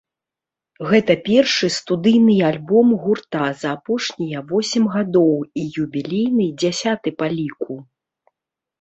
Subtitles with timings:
[0.91, 5.31] Гэта першы студыйны альбом гурта за апошнія восем гадоў
[5.61, 7.83] і юбілейны, дзясяты па ліку.